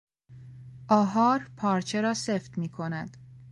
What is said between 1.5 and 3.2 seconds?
پارچه را سفت میکند.